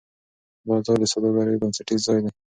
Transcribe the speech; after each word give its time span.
بازار 0.67 0.97
د 1.01 1.05
سوداګرۍ 1.13 1.55
بنسټیز 1.61 1.99
ځای 2.07 2.19
دی. 2.23 2.31